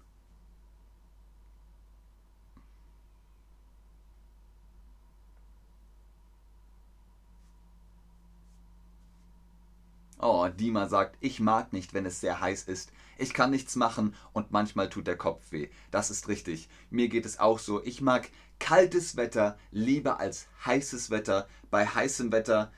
Oh, 10.20 10.48
Dima 10.48 10.88
sagt, 10.88 11.18
ich 11.20 11.40
mag 11.40 11.74
nicht, 11.74 11.94
wenn 11.94 12.08
es 12.08 12.20
sehr 12.20 12.42
heiß 12.42 12.64
ist. 12.64 12.92
Ich 13.20 13.34
kann 13.34 13.52
nichts 13.52 13.76
machen 13.76 14.16
und 14.34 14.52
manchmal 14.52 14.90
tut 14.90 15.06
der 15.06 15.18
Kopf 15.18 15.52
weh. 15.52 15.70
Das 15.92 16.10
ist 16.10 16.28
richtig. 16.28 16.68
Mir 16.90 17.08
geht 17.08 17.28
es 17.28 17.38
auch 17.38 17.60
so. 17.60 17.84
Ich 17.84 18.02
mag 18.02 18.32
kaltes 18.58 19.16
Wetter 19.16 19.60
lieber 19.70 20.20
als 20.20 20.48
heißes 20.66 21.12
Wetter. 21.12 21.48
Bei 21.70 21.86
heißem 21.86 22.32
Wetter 22.32 22.72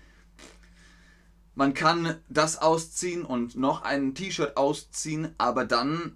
man 1.58 1.74
kann 1.74 2.22
das 2.30 2.60
ausziehen 2.60 3.26
und 3.26 3.56
noch 3.56 3.82
ein 3.82 4.14
T-Shirt 4.14 4.58
ausziehen, 4.58 5.34
aber 5.40 5.66
dann 5.66 6.16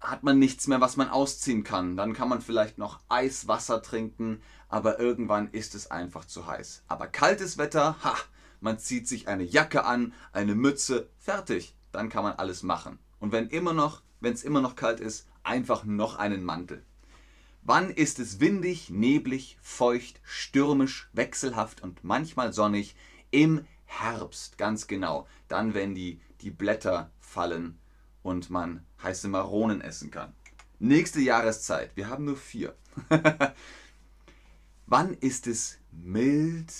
hat 0.00 0.24
man 0.24 0.40
nichts 0.40 0.66
mehr, 0.66 0.80
was 0.80 0.96
man 0.96 1.10
ausziehen 1.10 1.62
kann. 1.62 1.96
Dann 1.96 2.12
kann 2.12 2.28
man 2.28 2.42
vielleicht 2.42 2.76
noch 2.76 2.98
Eiswasser 3.08 3.82
trinken, 3.82 4.42
aber 4.68 4.98
irgendwann 4.98 5.48
ist 5.52 5.76
es 5.76 5.92
einfach 5.92 6.24
zu 6.24 6.48
heiß. 6.48 6.82
Aber 6.88 7.06
kaltes 7.06 7.56
Wetter, 7.56 7.94
ha, 8.02 8.16
man 8.60 8.80
zieht 8.80 9.06
sich 9.06 9.28
eine 9.28 9.44
Jacke 9.44 9.84
an, 9.84 10.12
eine 10.32 10.56
Mütze, 10.56 11.08
fertig. 11.18 11.76
Dann 11.92 12.08
kann 12.08 12.24
man 12.24 12.32
alles 12.32 12.64
machen. 12.64 12.98
Und 13.20 13.30
wenn 13.30 13.48
immer 13.48 13.74
noch, 13.74 14.02
wenn 14.18 14.32
es 14.32 14.42
immer 14.42 14.60
noch 14.60 14.74
kalt 14.74 14.98
ist, 14.98 15.28
einfach 15.44 15.84
noch 15.84 16.16
einen 16.16 16.42
Mantel. 16.42 16.84
Wann 17.62 17.90
ist 17.90 18.18
es 18.18 18.40
windig, 18.40 18.90
neblig, 18.90 19.56
feucht, 19.62 20.20
stürmisch, 20.24 21.10
wechselhaft 21.12 21.80
und 21.80 22.02
manchmal 22.02 22.52
sonnig? 22.52 22.96
Im 23.30 23.64
Herbst, 24.00 24.58
ganz 24.58 24.86
genau. 24.86 25.26
Dann, 25.48 25.74
wenn 25.74 25.94
die, 25.94 26.20
die 26.40 26.50
Blätter 26.50 27.10
fallen 27.20 27.78
und 28.22 28.50
man 28.50 28.84
heiße 29.02 29.28
Maronen 29.28 29.80
essen 29.80 30.10
kann. 30.10 30.32
Nächste 30.78 31.20
Jahreszeit. 31.20 31.94
Wir 31.94 32.08
haben 32.08 32.24
nur 32.24 32.36
vier. 32.36 32.74
Wann 34.86 35.14
ist 35.14 35.46
es 35.46 35.78
mild, 35.90 36.72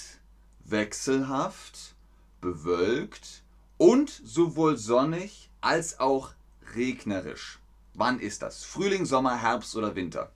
wechselhaft, 0.64 1.94
bewölkt 2.40 3.42
und 3.78 4.10
sowohl 4.10 4.76
sonnig 4.76 5.50
als 5.60 6.00
auch 6.00 6.32
regnerisch? 6.74 7.60
Wann 7.94 8.20
ist 8.20 8.42
das? 8.42 8.64
Frühling, 8.64 9.04
Sommer, 9.04 9.40
Herbst 9.40 9.76
oder 9.76 9.94
Winter? 9.94 10.32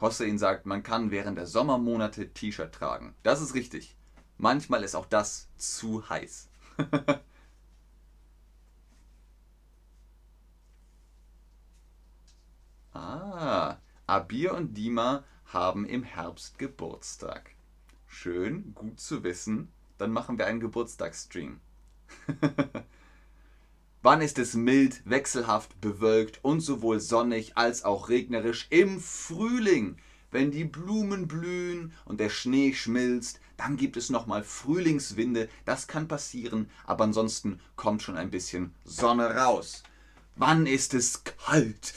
Hossein 0.00 0.38
sagt, 0.38 0.66
man 0.66 0.82
kann 0.82 1.10
während 1.10 1.38
der 1.38 1.46
Sommermonate 1.46 2.32
T-Shirt 2.32 2.72
tragen. 2.72 3.14
Das 3.22 3.40
ist 3.40 3.54
richtig. 3.54 3.96
Manchmal 4.36 4.84
ist 4.84 4.94
auch 4.94 5.06
das 5.06 5.48
zu 5.56 6.08
heiß. 6.08 6.48
ah, 12.92 13.76
Abir 14.06 14.54
und 14.54 14.74
Dima 14.74 15.24
haben 15.46 15.84
im 15.84 16.04
Herbst 16.04 16.58
Geburtstag. 16.58 17.50
Schön, 18.06 18.74
gut 18.74 19.00
zu 19.00 19.24
wissen. 19.24 19.72
Dann 19.98 20.12
machen 20.12 20.38
wir 20.38 20.46
einen 20.46 20.60
Geburtstagsstream. 20.60 21.60
Wann 24.00 24.20
ist 24.20 24.38
es 24.38 24.54
mild, 24.54 25.02
wechselhaft, 25.04 25.80
bewölkt 25.80 26.38
und 26.44 26.60
sowohl 26.60 27.00
sonnig 27.00 27.56
als 27.56 27.84
auch 27.84 28.08
regnerisch 28.08 28.68
im 28.70 29.00
Frühling? 29.00 29.96
Wenn 30.30 30.52
die 30.52 30.64
Blumen 30.64 31.26
blühen 31.26 31.92
und 32.04 32.20
der 32.20 32.28
Schnee 32.28 32.74
schmilzt, 32.74 33.40
dann 33.56 33.76
gibt 33.76 33.96
es 33.96 34.08
nochmal 34.08 34.44
Frühlingswinde. 34.44 35.48
Das 35.64 35.88
kann 35.88 36.06
passieren, 36.06 36.70
aber 36.86 37.04
ansonsten 37.04 37.60
kommt 37.74 38.02
schon 38.02 38.16
ein 38.16 38.30
bisschen 38.30 38.72
Sonne 38.84 39.34
raus. 39.34 39.82
Wann 40.36 40.66
ist 40.66 40.94
es 40.94 41.24
kalt, 41.24 41.92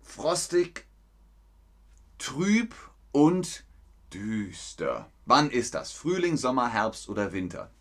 frostig, 0.00 0.86
trüb 2.18 2.72
und 3.10 3.64
düster? 4.14 5.10
Wann 5.26 5.50
ist 5.50 5.74
das? 5.74 5.90
Frühling, 5.90 6.36
Sommer, 6.36 6.68
Herbst 6.68 7.08
oder 7.08 7.32
Winter? 7.32 7.72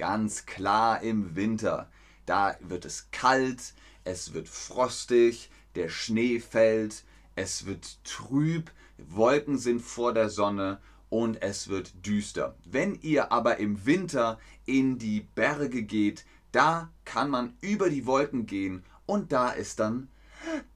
Ganz 0.00 0.46
klar 0.46 1.02
im 1.02 1.36
Winter. 1.36 1.90
Da 2.24 2.56
wird 2.60 2.86
es 2.86 3.10
kalt, 3.10 3.74
es 4.04 4.32
wird 4.32 4.48
frostig, 4.48 5.50
der 5.74 5.90
Schnee 5.90 6.40
fällt, 6.40 7.04
es 7.34 7.66
wird 7.66 8.02
trüb, 8.02 8.70
Wolken 8.96 9.58
sind 9.58 9.82
vor 9.82 10.14
der 10.14 10.30
Sonne 10.30 10.80
und 11.10 11.42
es 11.42 11.68
wird 11.68 12.06
düster. 12.06 12.56
Wenn 12.64 12.94
ihr 13.02 13.30
aber 13.30 13.58
im 13.58 13.84
Winter 13.84 14.38
in 14.64 14.96
die 14.96 15.20
Berge 15.34 15.82
geht, 15.82 16.24
da 16.50 16.90
kann 17.04 17.28
man 17.28 17.52
über 17.60 17.90
die 17.90 18.06
Wolken 18.06 18.46
gehen 18.46 18.86
und 19.04 19.32
da 19.32 19.50
ist 19.50 19.80
dann 19.80 20.08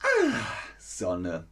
ah, 0.00 0.36
Sonne. 0.78 1.48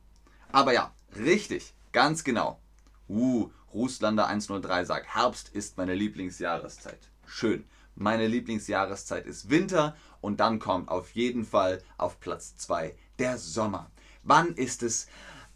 Aber 0.51 0.75
ja, 0.75 0.95
richtig, 1.17 1.73
ganz 1.91 2.23
genau. 2.23 2.61
Uh, 3.09 3.51
Rußlander 3.73 4.27
103 4.27 4.85
sagt, 4.85 5.15
Herbst 5.15 5.49
ist 5.49 5.79
meine 5.79 5.95
Lieblingsjahreszeit. 5.95 7.12
Schön. 7.35 7.65
Meine 7.95 8.27
Lieblingsjahreszeit 8.27 9.25
ist 9.25 9.49
Winter 9.49 9.97
und 10.21 10.39
dann 10.39 10.59
kommt 10.59 10.91
auf 10.91 11.13
jeden 11.13 11.47
Fall 11.47 11.83
auf 11.97 12.21
Platz 12.21 12.59
2 12.59 12.95
der 13.19 13.39
Sommer. 13.39 13.91
Wann 14.23 14.55
ist 14.55 14.83
es 14.83 15.07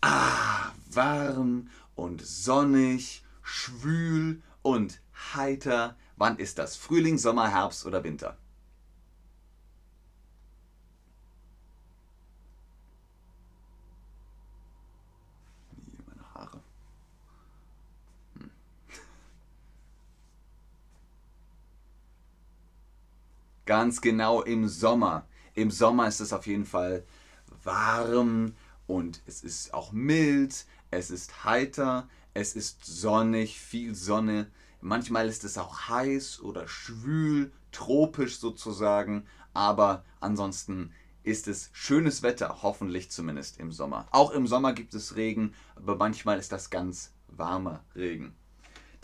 ah, 0.00 0.72
warm 0.90 1.68
und 1.94 2.22
sonnig, 2.22 3.22
schwül 3.42 4.42
und 4.62 5.02
heiter? 5.34 5.96
Wann 6.16 6.38
ist 6.38 6.58
das? 6.58 6.76
Frühling, 6.76 7.18
Sommer, 7.18 7.50
Herbst 7.50 7.84
oder 7.84 8.02
Winter? 8.02 8.38
Ganz 23.66 24.00
genau 24.00 24.42
im 24.42 24.68
Sommer. 24.68 25.26
Im 25.54 25.72
Sommer 25.72 26.06
ist 26.06 26.20
es 26.20 26.32
auf 26.32 26.46
jeden 26.46 26.66
Fall 26.66 27.04
warm 27.64 28.54
und 28.86 29.22
es 29.26 29.42
ist 29.42 29.74
auch 29.74 29.90
mild, 29.90 30.66
es 30.92 31.10
ist 31.10 31.44
heiter, 31.44 32.08
es 32.32 32.54
ist 32.54 32.84
sonnig, 32.84 33.58
viel 33.58 33.96
Sonne. 33.96 34.52
Manchmal 34.80 35.28
ist 35.28 35.42
es 35.42 35.58
auch 35.58 35.88
heiß 35.88 36.42
oder 36.42 36.68
schwül, 36.68 37.50
tropisch 37.72 38.38
sozusagen, 38.38 39.26
aber 39.52 40.04
ansonsten 40.20 40.92
ist 41.24 41.48
es 41.48 41.70
schönes 41.72 42.22
Wetter, 42.22 42.62
hoffentlich 42.62 43.10
zumindest 43.10 43.58
im 43.58 43.72
Sommer. 43.72 44.06
Auch 44.12 44.30
im 44.30 44.46
Sommer 44.46 44.74
gibt 44.74 44.94
es 44.94 45.16
Regen, 45.16 45.54
aber 45.74 45.96
manchmal 45.96 46.38
ist 46.38 46.52
das 46.52 46.70
ganz 46.70 47.10
warmer 47.26 47.82
Regen. 47.96 48.36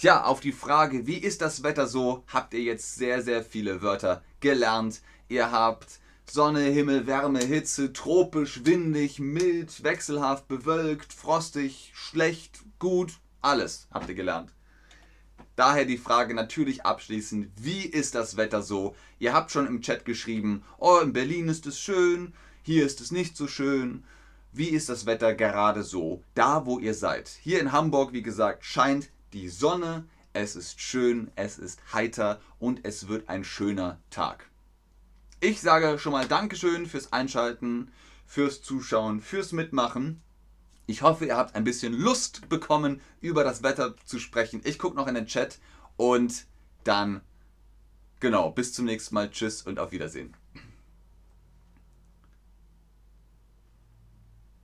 Tja, 0.03 0.25
auf 0.25 0.41
die 0.41 0.51
Frage, 0.51 1.07
wie 1.07 1.19
ist 1.19 1.43
das 1.43 1.63
Wetter 1.63 1.87
so, 1.87 2.25
habt 2.27 2.55
ihr 2.55 2.61
jetzt 2.63 2.97
sehr, 2.97 3.23
sehr 3.23 3.45
viele 3.45 3.83
Wörter 3.83 4.25
gelernt. 4.41 5.01
Ihr 5.29 5.53
habt 5.53 6.01
Sonne, 6.29 6.63
Himmel, 6.63 7.07
Wärme, 7.07 7.39
Hitze, 7.39 7.93
tropisch, 7.93 8.65
windig, 8.65 9.21
mild, 9.21 9.85
wechselhaft, 9.85 10.49
bewölkt, 10.49 11.13
frostig, 11.13 11.93
schlecht, 11.95 12.65
gut, 12.81 13.13
alles 13.43 13.87
habt 13.93 14.09
ihr 14.09 14.17
gelernt. 14.17 14.53
Daher 15.55 15.85
die 15.85 15.99
Frage 15.99 16.35
natürlich 16.35 16.85
abschließend, 16.85 17.53
wie 17.55 17.83
ist 17.83 18.17
das 18.17 18.37
Wetter 18.37 18.63
so? 18.63 18.97
Ihr 19.21 19.33
habt 19.33 19.53
schon 19.53 19.69
im 19.69 19.83
Chat 19.83 20.05
geschrieben, 20.05 20.65
oh, 20.79 20.99
in 20.99 21.13
Berlin 21.13 21.47
ist 21.47 21.65
es 21.67 21.79
schön, 21.79 22.35
hier 22.65 22.85
ist 22.85 23.01
es 23.01 23.13
nicht 23.13 23.37
so 23.37 23.47
schön. 23.47 24.03
Wie 24.51 24.71
ist 24.71 24.89
das 24.89 25.07
Wetter 25.07 25.33
gerade 25.33 25.85
so, 25.85 26.25
da 26.35 26.67
wo 26.67 26.81
ihr 26.81 26.95
seid? 26.95 27.29
Hier 27.29 27.61
in 27.61 27.71
Hamburg, 27.71 28.13
wie 28.13 28.23
gesagt, 28.23 28.65
scheint 28.65 29.09
die 29.33 29.49
Sonne, 29.49 30.07
es 30.33 30.57
ist 30.57 30.81
schön, 30.81 31.31
es 31.37 31.59
ist 31.59 31.81
heiter 31.93 32.41
und 32.59 32.85
es 32.85 33.09
wird 33.09 33.29
ein 33.29 33.45
schöner 33.45 34.01
Tag. 34.11 34.51
Ich 35.41 35.61
sage 35.61 35.99
schon 35.99 36.13
mal 36.13 36.27
Dankeschön 36.27 36.87
fürs 36.87 37.13
Einschalten, 37.13 37.91
fürs 38.27 38.63
Zuschauen, 38.63 39.21
fürs 39.21 39.53
Mitmachen. 39.53 40.23
Ich 40.87 41.03
hoffe, 41.03 41.27
ihr 41.27 41.37
habt 41.37 41.55
ein 41.55 41.65
bisschen 41.65 41.93
Lust 41.93 42.49
bekommen, 42.49 43.01
über 43.21 43.45
das 43.45 43.63
Wetter 43.63 43.95
zu 44.05 44.19
sprechen. 44.19 44.61
Ich 44.65 44.79
gucke 44.79 44.97
noch 44.97 45.07
in 45.07 45.15
den 45.15 45.27
Chat 45.27 45.59
und 45.97 46.47
dann, 46.85 47.23
genau, 48.21 48.51
bis 48.51 48.73
zum 48.73 48.85
nächsten 48.85 49.15
Mal. 49.15 49.31
Tschüss 49.31 49.63
und 49.63 49.79
auf 49.79 49.93
Wiedersehen. 49.93 50.37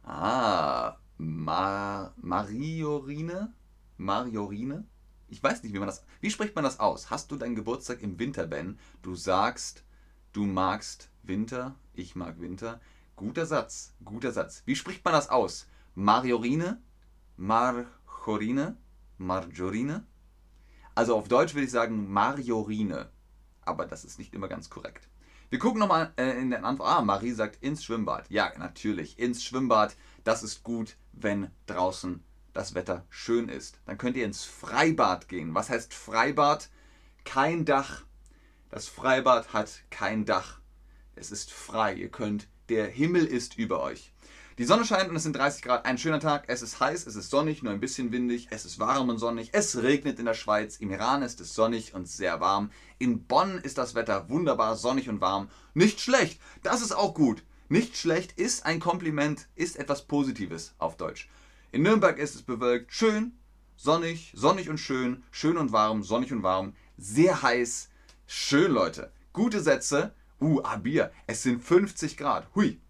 Ah, 0.05 0.97
Ma 1.19 2.14
Mariorine? 2.16 3.53
Mariorine? 3.99 4.87
Ich 5.29 5.43
weiß 5.43 5.63
nicht, 5.63 5.75
wie 5.75 5.79
man 5.79 5.89
das. 5.89 6.05
Wie 6.21 6.31
spricht 6.31 6.55
man 6.55 6.65
das 6.65 6.81
aus? 6.81 7.11
Hast 7.11 7.31
du 7.31 7.37
deinen 7.37 7.55
Geburtstag 7.55 8.01
im 8.01 8.19
Winter, 8.19 8.47
Ben? 8.47 8.79
Du 9.03 9.15
sagst, 9.15 9.85
du 10.33 10.45
magst 10.45 11.11
Winter, 11.23 11.75
ich 11.93 12.17
mag 12.17 12.41
Winter. 12.41 12.81
Guter 13.17 13.45
Satz, 13.45 13.95
guter 14.05 14.33
Satz. 14.33 14.63
Wie 14.65 14.77
spricht 14.77 15.05
man 15.05 15.13
das 15.13 15.29
aus? 15.29 15.67
Mariorine? 15.95 16.81
Marjorine? 17.37 18.77
Marjorine? 19.19 20.07
Also 20.95 21.17
auf 21.17 21.29
Deutsch 21.29 21.55
würde 21.55 21.67
ich 21.67 21.71
sagen 21.71 22.11
Mariorine. 22.11 23.11
Aber 23.63 23.85
das 23.85 24.05
ist 24.05 24.19
nicht 24.19 24.33
immer 24.33 24.49
ganz 24.49 24.71
korrekt. 24.71 25.09
Wir 25.51 25.59
gucken 25.59 25.81
nochmal 25.81 26.13
äh, 26.17 26.39
in 26.41 26.51
den 26.51 26.65
Antwort. 26.65 26.91
Ah, 26.91 27.03
Marie 27.03 27.33
sagt 27.33 27.63
ins 27.63 27.83
Schwimmbad. 27.83 28.31
Ja, 28.31 28.53
natürlich, 28.59 29.19
ins 29.19 29.43
Schwimmbad. 29.43 29.97
Das 30.23 30.43
ist 30.43 30.63
gut, 30.63 30.97
wenn 31.13 31.51
draußen 31.67 32.23
das 32.59 32.75
Wetter 32.75 33.07
schön 33.09 33.49
ist. 33.49 33.79
Dann 33.87 33.99
könnt 33.99 34.16
ihr 34.16 34.25
ins 34.25 34.42
Freibad 34.42 35.29
gehen. 35.29 35.55
Was 35.55 35.71
heißt 35.71 35.94
Freibad? 35.94 36.68
Kein 37.25 37.64
Dach. 37.64 38.03
Das 38.68 38.88
Freibad 38.88 39.53
hat 39.53 39.83
kein 39.90 40.25
Dach. 40.25 40.59
Es 41.14 41.31
ist 41.31 41.53
frei. 41.53 41.94
Ihr 41.94 42.09
könnt, 42.09 42.49
der 42.68 42.88
Himmel 42.88 43.27
ist 43.27 43.57
über 43.59 43.81
euch. 43.81 44.12
Die 44.59 44.64
Sonne 44.64 44.85
scheint 44.85 45.09
und 45.09 45.14
es 45.14 45.23
sind 45.23 45.37
30 45.37 45.62
Grad. 45.62 45.87
Ein 45.87 45.99
schöner 45.99 46.18
Tag. 46.18 46.47
Es 46.49 46.62
ist 46.62 46.81
heiß, 46.81 47.07
es 47.07 47.14
ist 47.14 47.31
sonnig, 47.31 47.62
nur 47.62 47.73
ein 47.73 47.79
bisschen 47.79 48.11
windig. 48.11 48.49
Es 48.51 48.64
ist 48.64 48.81
warm 48.81 49.09
und 49.09 49.18
sonnig. 49.18 49.51
Es 49.53 49.81
regnet 49.81 50.18
in 50.18 50.25
der 50.25 50.35
Schweiz. 50.35 50.79
Im 50.79 50.90
Iran 50.90 51.23
ist 51.23 51.40
es 51.40 51.55
sonnig 51.55 51.94
und 51.94 52.09
sehr 52.09 52.40
warm. 52.40 52.73
In 52.99 53.25
Bonn 53.25 53.59
ist 53.59 53.79
das 53.79 53.94
Wetter 53.94 54.29
wunderbar 54.29 54.75
sonnig 54.75 55.09
und 55.09 55.21
warm. 55.21 55.49
Nicht 55.75 56.01
schlecht. 56.01 56.40
Das 56.64 56.83
ist 56.83 56.90
auch 56.90 57.14
gut. 57.14 57.44
Nicht 57.68 57.97
schlecht 57.97 58.33
ist 58.33 58.66
ein 58.66 58.81
Kompliment, 58.81 59.47
ist 59.55 59.77
etwas 59.77 60.09
Positives 60.09 60.75
auf 60.79 60.97
Deutsch. 60.97 61.29
In 61.71 61.83
Nürnberg 61.83 62.19
ist 62.19 62.35
es 62.35 62.43
bewölkt, 62.43 62.95
schön, 62.95 63.39
sonnig, 63.77 64.33
sonnig 64.35 64.71
und 64.71 64.79
schön, 64.79 65.23
schön 65.31 65.59
und 65.59 65.71
warm, 65.71 66.03
sonnig 66.03 66.33
und 66.33 66.43
warm, 66.43 66.75
sehr 66.97 67.43
heiß, 67.43 67.91
schön, 68.27 68.73
Leute. 68.73 69.13
Gute 69.35 69.61
Sätze. 69.61 70.15
Uh, 70.41 70.63
Abir, 70.63 71.11
es 71.27 71.43
sind 71.43 71.63
50 71.63 72.17
Grad. 72.17 72.47
Hui. 72.55 72.81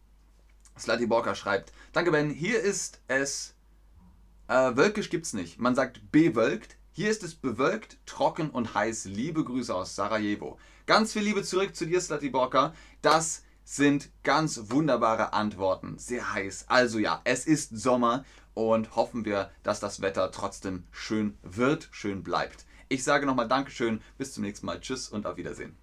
Slati 0.79 1.07
Borka 1.07 1.35
schreibt, 1.35 1.73
danke 1.93 2.13
Ben, 2.13 2.31
hier 2.31 2.61
ist 2.61 3.01
es, 3.09 3.55
äh, 4.47 4.77
wölkisch 4.77 5.11
gibt's 5.11 5.33
nicht. 5.33 5.59
Man 5.59 5.75
sagt 5.75 6.13
bewölkt. 6.13 6.77
Hier 6.93 7.11
ist 7.11 7.25
es 7.25 7.35
bewölkt, 7.35 7.99
trocken 8.07 8.51
und 8.51 8.75
heiß. 8.75 9.07
Liebe 9.07 9.45
Grüße 9.45 9.75
aus 9.75 9.97
Sarajevo. 9.97 10.59
Ganz 10.87 11.13
viel 11.13 11.23
Liebe 11.23 11.43
zurück 11.43 11.75
zu 11.75 11.85
dir, 11.85 12.01
Slati 12.01 12.29
Borka. 12.29 12.75
Das 13.03 13.43
sind 13.69 14.11
ganz 14.23 14.71
wunderbare 14.71 15.35
Antworten. 15.35 15.99
Sehr 15.99 16.33
heiß. 16.33 16.65
Also 16.69 16.99
ja, 16.99 17.21
es 17.25 17.47
ist 17.47 17.79
Sommer 17.79 18.25
und 18.55 18.97
hoffen 18.97 19.27
wir, 19.27 19.51
dass 19.63 19.79
das 19.79 20.01
Wetter 20.01 20.33
trotzdem 20.33 20.85
schön 20.91 21.37
wird, 21.43 21.89
schön 21.91 22.23
bleibt. 22.23 22.65
Ich 22.89 23.05
sage 23.05 23.27
nochmal 23.27 23.47
Dankeschön, 23.47 24.01
bis 24.17 24.33
zum 24.33 24.45
nächsten 24.45 24.65
Mal, 24.65 24.81
tschüss 24.81 25.11
und 25.11 25.27
auf 25.27 25.37
Wiedersehen. 25.37 25.77